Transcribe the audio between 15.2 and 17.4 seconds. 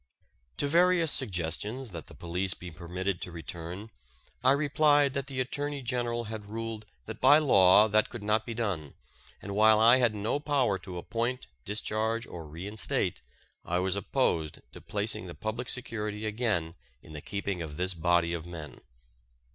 the public security again in the